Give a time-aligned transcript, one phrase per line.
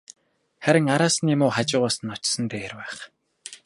[0.63, 2.97] Харин араас нь юм уу, хажуугаас нь очсон нь дээр байх.